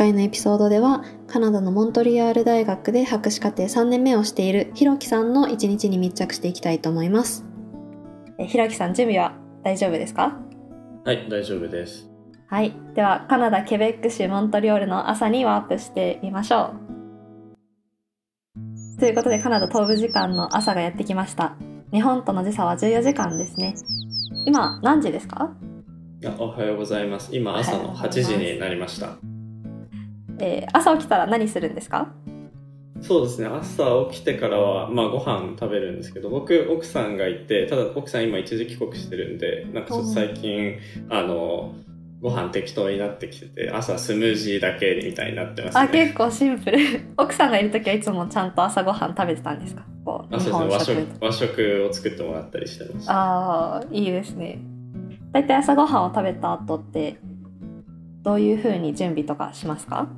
[0.00, 7.44] 今回のエピソードではカナダのモントリアール大学で博士課程3年目をしているひろきさんの一日に密着していきたいと思います。
[8.38, 10.38] えひろきさん準備は大丈夫ですか？
[11.04, 12.08] はい、大丈夫です。
[12.46, 12.72] はい。
[12.94, 16.72] ではカナダケベック州モントリオールの朝にワープしてみましょ
[18.96, 19.00] う。
[19.00, 21.56] ということでカナダ東部時間の朝がやってきました。
[21.92, 23.74] 日本との時差は14時間ですね。
[24.46, 25.54] 今何時ですか？
[26.24, 27.36] あおはようございます。
[27.36, 29.18] 今朝の8時になりました。
[30.40, 32.08] えー朝起きたら何するんですか？
[33.02, 40.74] そうですね、朝起きてからは、まあご飯食べるんですけど、僕、奥さんがいて、ただ奥さん今一時帰国してるんで、なんかちょっと最近、
[41.08, 41.74] あの、
[42.20, 45.88] ご飯適当になってきてて、朝スムージーだけみたいになってますあね。
[45.90, 46.76] 結構シンプル。
[47.16, 49.82] 奥さんがいる時はいつもちゃんと朝ごはん食べてたんですか？
[50.04, 51.06] こうあそうですね。
[51.22, 53.12] 和食、和食を作ってもらったりしてました。
[53.14, 54.58] ああいいですね。
[55.32, 57.16] だいたい朝ごはんを食べた後って
[58.22, 60.08] どういう風に準備とかしますか？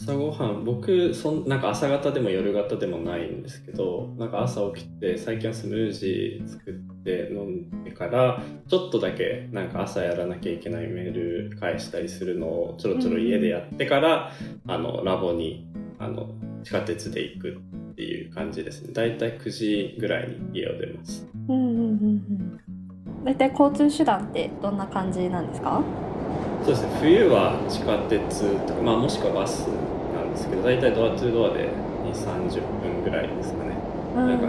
[0.00, 14.32] 朝ごはん僕そんなんか朝方でも夜方でもないんですけどなんか朝起きて最近はスムージー作って飲んでからちょっとだけなんか朝やらなきゃいけないメール返したりするのをちょろちょろ家でやってから、
[14.68, 15.66] あのラボに
[15.98, 16.30] あの
[16.62, 17.50] 地下鉄で行く
[17.90, 18.92] っていう感じですね。
[18.92, 21.26] だいたい9時ぐらいに家を出ます。
[21.48, 22.58] うんうんうん
[23.18, 23.24] うん。
[23.24, 25.82] だいたい交通手段ってどんな感じなんですか？
[26.64, 26.88] そうですね。
[27.00, 29.66] 冬は地下鉄とか、まあ、もしくはバス
[30.14, 31.68] なんですけどだいたいドアトゥドアで
[32.04, 33.76] 2 3 0分ぐらいですかね。
[34.14, 34.46] なんか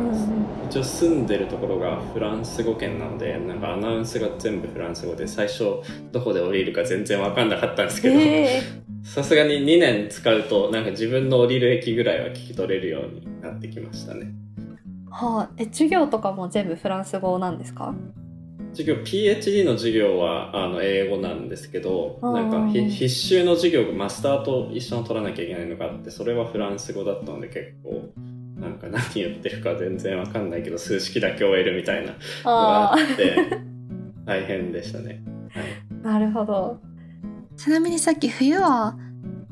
[0.67, 5.63] 一応住んでるところがフランス語圏なのでなんかアナウンスが全部フランス語で最初
[6.11, 8.61] どこで降りるか全然分かんなかったんですけどえ
[9.03, 14.31] さすがに2年使うとなんか自分の降りる駅ぐらいは聞き取れるようになってきましたね。
[15.11, 17.93] ーはあ、え授業とかも全部フランス語なんですか？
[18.73, 28.09] 授業 PhD の授業はあの英語なんですけどうんなんかひ必修の授業がマスターと一緒に取らなきゃいけないのがあってそれはフランス語だったので結構
[28.59, 33.35] なんか 何言ってるか全然わかんないけど数式だけ終えるみたいなのがああって
[34.25, 35.23] 大変でしたね。
[35.51, 35.63] はい。
[36.03, 36.77] あなるほど。
[37.57, 38.95] ちなみにさっき冬は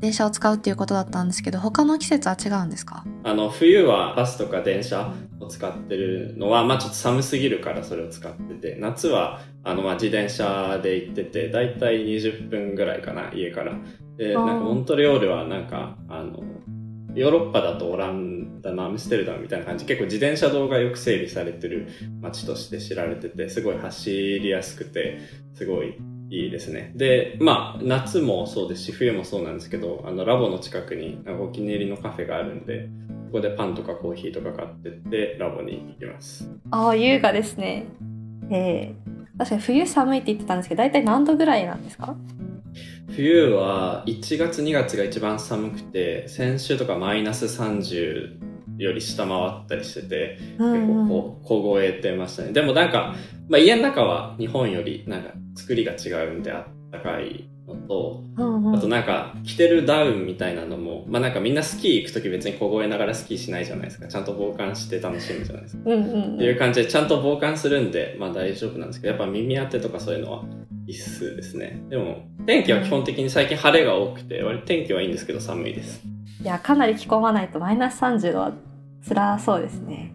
[0.00, 3.04] 電車を使うっていうことだったんですけど他の季節は違うんですか？
[3.24, 13.72] あの冬はバスとか電車を使ってるのは、まあ、ちょっと寒すぎるからそれを使ってて夏はあの、まあ、自転車で行っててだいたい20分ぐらいかな家から。
[14.16, 16.42] でなんかモントリオールはなんかあの
[17.14, 19.84] ヨーロッパだとオランダのアムステルダムみたいな感じ。
[19.84, 21.88] 結構自転車道がよく整備されてる
[22.20, 25.20] 街として知られててすごい走りやすくて
[25.54, 25.96] すごい
[26.30, 26.92] いいですね。
[26.94, 32.88] で、まあ、夏もそうですし、冬もそうなんですけど、あの、ラボの近くにお気に入りのカフェがあるんで、
[33.28, 36.50] ここでパンとかコーヒーとか買ってって、ラボに行きます。
[36.70, 37.84] ああ優雅ですね
[38.50, 42.16] えー、確かに冬寒いって言ってたんですけど大体何度ぐらいなんですか？
[43.14, 48.38] 冬は1月2月が一番寒くて、先週とかマイナス30
[48.78, 52.52] より下回ったりしてて、結構こう凍えてましたね。
[52.52, 53.14] でもなんか、
[53.48, 58.22] まあ、家の中は日本よりなんか作りが違うんであったかいのと、
[58.76, 64.08] あとなんか着てるダウンみたいなのも、まあなんかみんなスキー行くとき別に凍えながらスキーしないじゃないですか。
[64.08, 65.82] ちゃんと防寒して楽しむじゃないですか。
[65.86, 70.44] うんうんっていう感じでちゃんと防寒するんで、まあ大丈夫なんですけど、やっぱ耳当てとかそういうのは
[70.86, 71.82] 必須ですね。
[71.90, 76.02] でも天気は基本的に最近晴れが多くて、割と天気はいいんですけど寒いです。
[76.42, 78.52] いやかなり着込まないとマイナス30度は
[79.08, 80.12] 辛そうですね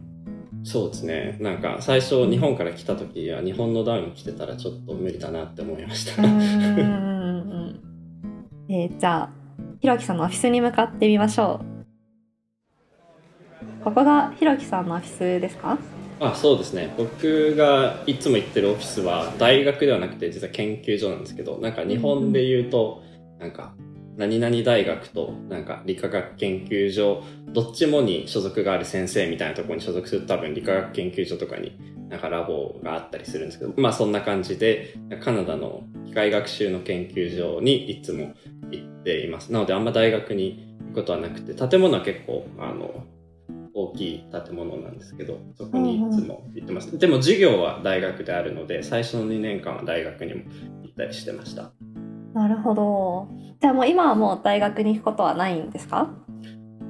[0.63, 1.37] そうですね。
[1.41, 6.23] なんか最初日本から来た時は日本のダウン着てたらちょっと無理だなって思いました。
[8.75, 9.29] えーじゃあ
[9.81, 11.65] ひろきさんのオフィスに向かってみましょう。
[13.83, 15.77] ここがひろきさんのオフィスですか？
[16.19, 16.91] あそうですね。
[16.97, 23.03] 僕がいつも行ってるオフィスは大学ではなくて実は研究所なんですけどなんか日本で言うと
[23.39, 23.75] なんか
[24.17, 31.77] 何々大学となんか理化学研究所どっちもに所属がある先生みたいなところに所属すると多分理化学研究所とかに
[32.09, 38.33] なんかラボがあったりするんですけどまあそんな感じでカナダの機械学習の研究所にいつも
[38.77, 39.51] 行っています。
[39.51, 43.05] なのであんま大学に行くことはなくて建物は結構あの
[43.75, 50.41] 大きい建物なんですけどそこにいつも行ってます、でも授業は大学であるので最初の2年間は大学にも
[50.83, 51.71] 行ったりしてました。
[52.35, 53.27] なるほど。
[53.59, 56.13] じゃあもう今はもう大学に行くことはないんですか？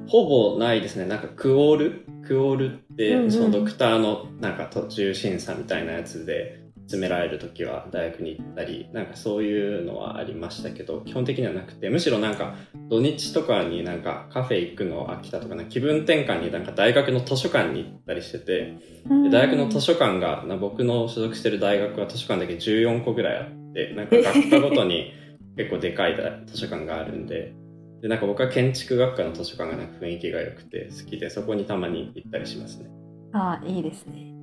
[0.06, 1.06] ほぼないですね。
[1.06, 2.06] なんかクオール？
[2.26, 3.32] クオールって、うんうん。
[3.32, 12.54] そのドクターのなんか途中審査みたいなやつで詰められる時は大学に行ったりなんかそういうのはありましたけど基本的にはなくてむしろなんか
[12.90, 18.78] 土日とかになんかカフェ行くの飽きたとかな気分転換になんか大学の図書館に行ったりしてて
[19.22, 25.12] で大学の図書館がな僕の所属してる大学は図書館だけ14個ぐらいあってなんか学科ごとに
[25.56, 26.16] 結構でかい
[26.46, 27.54] 図書館があるんで、
[28.02, 32.90] で、なんか僕は建築学科の図書館がなんか雰囲気が良くて好きで、そこにたまに行ったりしますね。
[33.32, 34.33] ああいいですね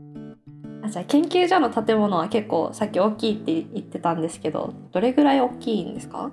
[0.83, 6.31] あじゃあ研究所の建物は結構さっき大きいって言ってたんですけどどれぐらい大きいんですか？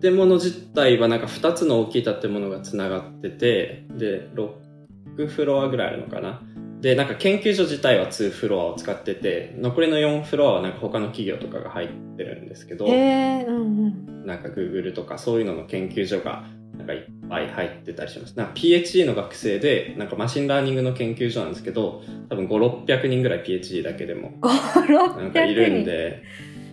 [0.00, 4.28] 建物自体はなんか2つの大きい建物がつながっててで
[5.16, 6.42] 6フロアぐらいあるのかな。
[6.80, 14.26] でなんか研究所自体は2フロアを使ってて残りの4フロアはなんか他の企業とかが入ってるんですけどへえうんうん。
[14.26, 16.44] なんか Google とかそういうのの研究所がいっ
[17.30, 18.36] ぱい入ってたりします。
[18.36, 26.22] なんか PhD の学生で、なんか machine learning の研究所なんですけど、多分5、600人ぐらい PhD だけでも、5、なんかいるん600で、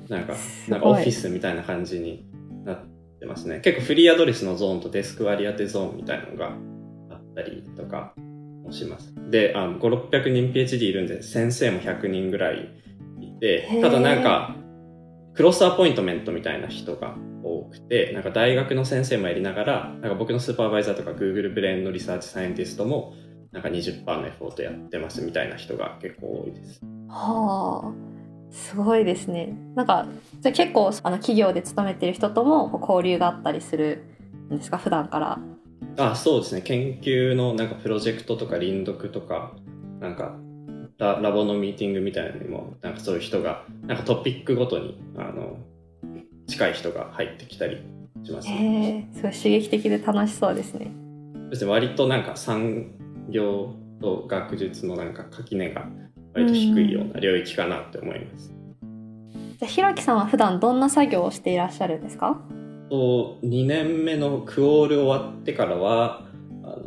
[0.09, 0.33] なんか、
[0.67, 2.25] ないんかオフィスみたいな感じに
[2.65, 2.77] なっ
[3.19, 3.61] てますね。
[3.61, 6.47] 結構フリーアドレスのゾーンとデスク割り当てゾーンみたいなのが
[7.11, 8.13] あったりとか
[8.63, 9.13] もします。
[9.29, 12.69] で、あの5、600人 PhD いるんで、先生も100人ぐらい
[13.21, 14.55] いてただなんか、
[15.35, 17.15] クロスアポイントメントみたいな人が
[17.59, 23.13] 多くて、なんか大学の先生もやりながら、なんか僕のスーパーバイザーとか Google Brain の research scientist も、
[23.51, 26.81] なんか20%のエフォートやってますみたいな人が結構多いです。
[27.09, 27.91] はあ
[28.51, 30.07] すごいですねなんか
[30.41, 34.03] じゃあ結構あの企業で勤めてる人とも交流があったりする
[34.51, 34.77] んですか？
[34.77, 35.39] 普段から
[35.97, 36.61] あそうですね。
[36.61, 39.53] 研究のなんかプロジェクトとか輪読とか、
[39.99, 40.37] なんか
[40.97, 45.46] ララボのミーティングみたいなのにも、なんかそういう人が、なんかトピックごとに、あの、
[46.47, 47.81] 近い人が入ってきたり
[48.23, 49.05] しますね。
[49.11, 50.91] へえすごい刺激的で楽しそうですね
[51.49, 52.91] そして割となんか産
[53.29, 55.87] 業と学術のなんか垣根が
[56.33, 58.53] 割と低いような領域かなって思います。
[59.59, 62.39] じゃあひろきさんは普段どんな作業をしていらっしゃるんですか？
[62.89, 66.25] と2年目のクオール終わってからは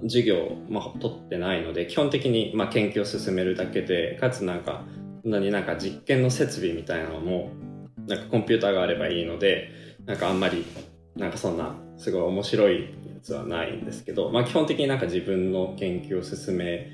[0.03, 4.85] 授業を、まあ、取ってないので基本的に、まあ、研究を進めるだけでかつなんか
[5.23, 7.51] そんなになんか実験の設備みたいなのも
[8.11, 9.71] なんかコンピューターがあればいいので
[10.05, 10.67] なんかあんまり
[11.17, 12.89] なんかそんなすごい面白いや
[13.23, 16.93] つはないんですけど、まあ、基本的になんか自分の研究を進め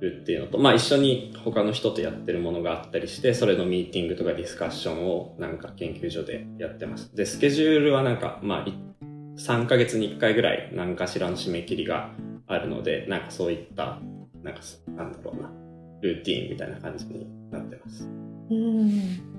[0.00, 7.14] るっていうのと、まあ、一緒に他の人とやってるものがあったりしてそれのミーティングとかディスカッションをなんか研究所でやってます。
[7.14, 8.66] でスケジュールはなんかまあ
[9.38, 12.12] 3ヶ月に1回ぐらい何かしらの締め切りが
[12.46, 13.98] あるのでなんかそういった
[14.42, 14.60] なんか
[14.96, 15.50] なんだろうな
[16.00, 18.08] ルーティンみたいな感じになってます。
[18.50, 19.37] うん。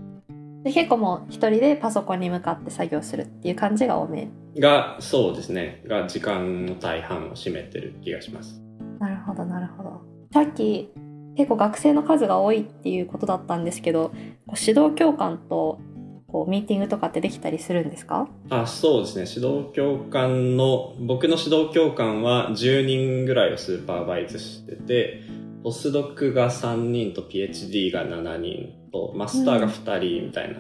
[0.64, 4.30] で結構もう一人でパソコンに向かって作業するっていう感じが多め。
[4.58, 5.84] がそうですね。
[5.88, 8.62] が時間の大半を占めてる気がします。
[9.00, 10.02] なるほどなるほど。
[10.34, 10.90] さっき
[11.38, 14.12] 結構学生の数が多いっていうことだったんですけど
[14.48, 15.80] 指導教官と
[16.28, 18.28] こうミーティングとかってできたりするんですか？
[18.50, 19.26] あそうですね。
[19.34, 25.22] 指導教官の僕の指導教官は10人ぐらいをスーパーバイズしてて
[25.64, 30.60] ポスドクが3人と PhD が7人とマスターが2人みたいな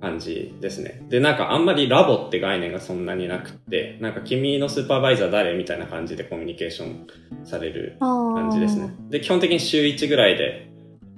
[0.00, 7.06] 感じですね、でなんかあんまりラボって概念がそんなになくってなんか君のスーパーバイザー誰みたいな感じでコミュニケーション
[7.44, 8.92] される感感じですね。
[9.08, 10.70] で、基本的に週1ぐらいで、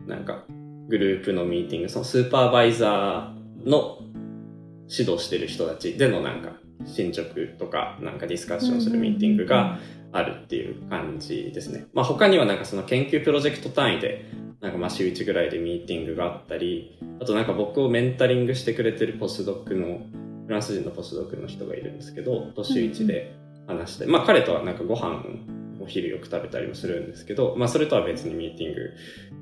[0.06, 0.44] なんか、
[0.88, 3.98] グループのミーティング、そのスーパーバイザーの
[4.88, 6.52] 指導してる人たちでのなんか、
[6.84, 9.78] 進捗とか、なんかディスカッションするミーティングが
[10.12, 11.86] あるっていう感じですね。
[11.94, 14.26] まあ他にはなんかその研究プロジェクト単位で、
[14.62, 20.06] なんかまあ週1ぐらいでミーティングがあったり、あとなんか僕をメンタリングしてくれてるポスドックの、
[20.46, 23.34] フランス人のポスドックの人がいるんですけど、と週1で
[23.66, 25.24] 話して、まあ彼とはなんかご飯
[25.80, 28.90] お昼よく食べたりもするんですけど、まあそれとは別にミーティング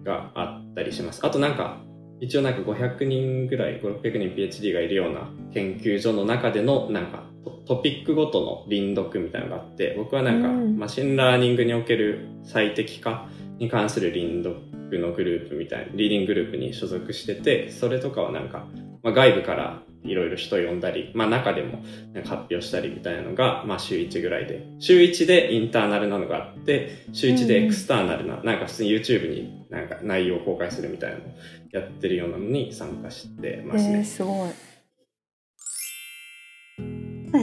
[0.05, 1.21] があったりします。
[1.23, 1.79] あとなんか、
[2.21, 13.29] 一応なんか500人ぐらい、5、600人 PhD がいるような研究所の中でのなんかトトピックごとの輪読みたいなのがあって、僕はなんかうん machine learning における最適化
[13.61, 18.67] に関する輪読のグループみたいな、 reading group に所属してて、それとかはなんか、
[19.02, 21.83] まあ、外部からいろいろ人呼んだり、まあ中でも
[22.25, 24.67] 発表したりみたいなのが、まあ週1ぐらいで。
[24.79, 31.29] 週1でインターナルなのがあって、週1でエクスターナルな、なんか普通に YouTube になんか内容を公開するみたいなのを
[31.71, 34.05] やってるようなのに参加してますえー、ね。
[34.05, 34.50] すごい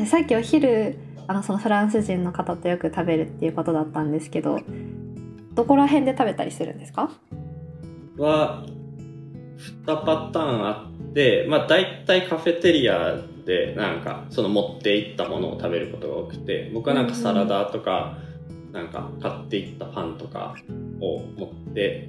[0.05, 0.97] さっきお昼
[1.27, 4.59] あのそのフランス人の方とよく食べるっていうことだったんですけど
[5.57, 7.09] どこら辺で食べたりするんですか？
[8.17, 8.63] は、
[9.85, 18.19] 2パターンあって、まあ大体カフェテリアでなんかその持っていったものを食べることが多くて、僕はなんかサラダとか、
[18.71, 20.55] なんか買っていったパンとか
[21.01, 22.07] を持って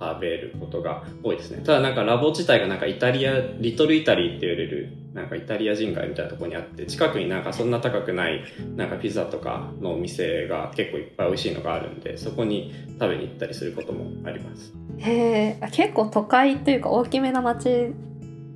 [0.00, 1.62] 食べることが多いですね。
[1.64, 8.42] ただなんかラボ自体がなんかイタリア、リトルイタリーって言われるなんかイタリア人街みたいなところにあって、近くになんかそんな高くない
[8.76, 14.72] なんかピザとかのお店が結構いっぱい美味しいのがあるんで、そこに食べに行ったりすることもあります。
[14.98, 17.92] へえ結構都会というか大きめな町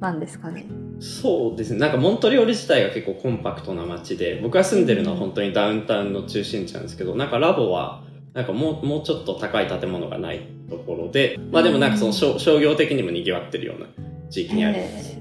[0.01, 0.67] なんですかね
[1.01, 1.81] そうですね。
[1.81, 13.87] なんかモントリオール自体が結構コンパクトな街で、僕が住んでるのは本当にダウンタウンの中心地なんですけど、なんかラボは、なんかもう、もうちょっと高い建物がないところで、まあでもなんかその商商業的にも賑わってるような
[14.31, 15.19] 地域にあります。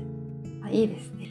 [0.63, 1.29] あいいですね。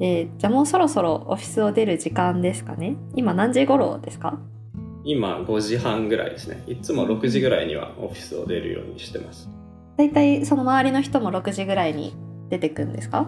[0.00, 2.96] えーじゃあもうそろそろオフィスを出る時間ですかね。
[3.14, 4.38] 今何時頃ですか？
[5.04, 6.62] 今5時半ぐらいですね。
[6.66, 9.48] いつも6時ぐらいにはオフィスを出るようにしてます。
[9.96, 12.14] だいたいその周りの人も6時ぐらいに
[12.48, 13.26] 出てくんですか？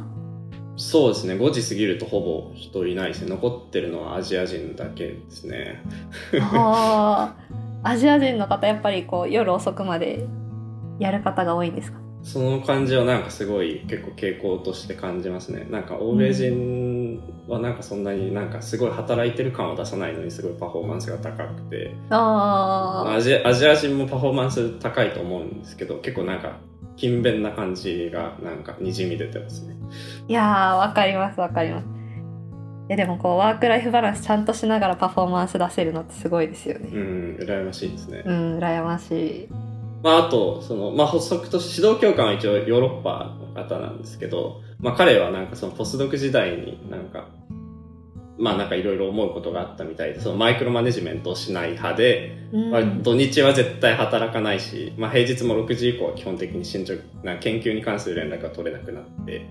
[0.82, 1.34] そうですね。
[1.34, 3.28] 5時過ぎるとほぼ人いないですね。
[3.28, 5.82] 残ってるのはアジア人だけですね。
[6.40, 7.34] あ
[7.82, 10.26] あ、アジア人の方やっぱりこう夜遅くまで
[10.99, 11.99] やる方が多いんですか？
[12.22, 15.66] その感じはなんかすごい結構傾向として感じますね。
[15.70, 26.58] なんか欧米人はなんかそんなになんかすごい働いてる感を出さないのにすごいパフォーマンスが高くて、ああ、アジアアジア人もパフォーマンス高いと思うんですけど、結構なんか
[27.00, 29.75] 勤勉な感じがなんかにじみ出てますね。
[30.28, 31.87] いやーわかりますわかります。
[32.88, 36.90] いやでもこうワークライフバランスちゃんとしながらパフォーマンス出せるのってすごいですよね。
[36.92, 38.23] うん、羨ましいですね。
[38.26, 39.49] うん、羨ましい。
[40.02, 47.28] まあ、あと、その、まあ、補足として指導教官は一応ヨーロッパの方なんですけど、まあ、彼はなんかそのポスドク時代になんか、
[48.40, 59.47] まあなんかいろいろ思うことがあったみたいで、そのマイクロマネジメントをしない派で、うんまあ、土日は絶対働かないし、まあ、平日も6時以降は基本的に進捗、な研究に関する連絡が取れなくなって、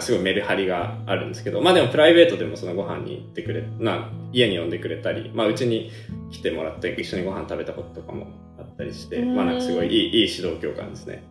[0.00, 5.90] すごいメリハリがあるんですけど、まあでもプライベートでもそのご飯に行ってくれ、まあ家に呼んでくれたり、まあうちに
[6.30, 8.26] 来てもらって一緒にご飯食べたこととかも
[8.58, 11.22] あったりして、うんまあなんかすごいいいいい指導教官ですね。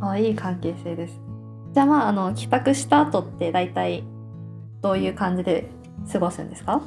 [0.00, 1.18] あいい関係性です。
[1.72, 4.04] じゃあまああの帰宅した後って大体
[4.82, 5.66] どういう感じで
[6.12, 6.82] 過ごすんですか？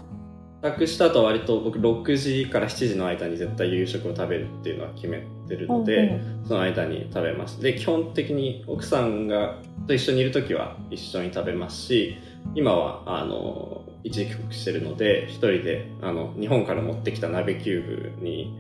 [0.64, 7.62] 帰宅した後は割と僕6時から7時の間に絶対夕食を食べるっていうのは決めてるので、その間に食べます。
[7.62, 12.18] で、基本的に奥さんがと一緒にいる時は一緒に食べますし、
[12.56, 18.56] 今は、あの、一時帰国してるので、一人で、あの、日本から持ってきた鍋キューブに、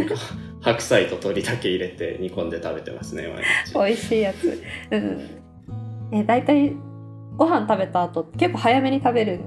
[0.60, 3.74] 白菜と鶏だけ入れて煮込んで食べてますね、毎日。
[3.74, 4.62] 美味しいやつ。
[4.90, 5.20] うん。
[6.12, 6.74] え大体
[7.36, 9.40] ご飯食べた後結構早めに食べるん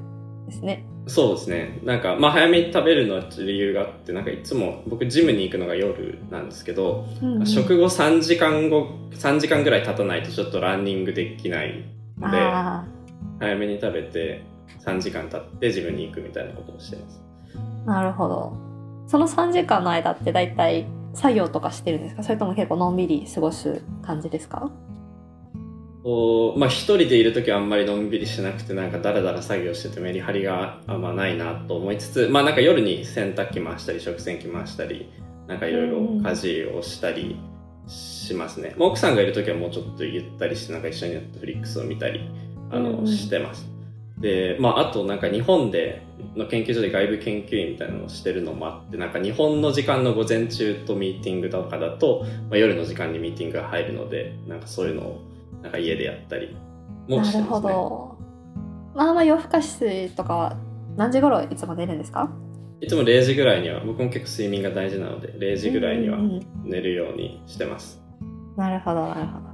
[0.51, 0.84] ですね。
[1.08, 1.79] そうですね。
[1.84, 11.86] なんか、まあ早めに食べるのは理由があって、なんかいつも僕ジムに行くのが夜なんですけど、うんうん食後3時間後、3時間ぐらい経たないとちょっとランニングできない
[12.20, 12.86] ので、あ
[13.39, 14.43] 早めに食べて
[14.86, 17.22] 3時間経って自分に行くみたいなことをしてます。
[17.88, 18.53] あなるほど。
[19.08, 22.24] その3時間の間って大体作業とかしてるんですか？
[22.24, 24.70] それとも結構のんびり過ごす感じですか？
[26.03, 35.12] こうまあ一人でいる時はあんまりのんびりしなくてなんかダラダラ作業しててメリハリがあんまないなと思いつつまあなんか夜に洗濯機回したり食洗機回したり
[35.48, 37.39] なんかいろいろ家事をしたり
[37.88, 42.22] しますね、まあ奥さんがいる時はもうちょっとゆったりしてなんか一緒にネットフリックスを見たり
[42.70, 43.67] あの、してます。
[44.17, 46.03] でまああとなんか日本で
[46.36, 55.30] の研究所で外部研究員みたいなのをしてるのもあってなんか日本の時間の午前中とミーティングとかだと、まあ、夜の時間にミーティングが入るのでなんかそういうのを
[55.62, 56.56] なんか家でやったり
[57.08, 57.74] もなるほしてますね。
[57.74, 58.18] ど。
[58.96, 60.58] まあまあ夜更かしとかは
[60.98, 62.30] 何時頃いつも出るんですか？
[62.82, 68.01] いつも0時ぐらいには、僕も結構睡眠が大事なので、0時ぐらいにはうんうんうん寝るようにしてます。
[68.58, 69.46] なるほどなるほど。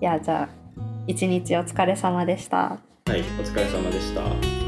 [0.00, 0.48] いやじゃあ
[1.06, 2.56] 一日お疲れ様でした。
[2.58, 2.78] は
[3.16, 4.59] い、お疲れ様でした。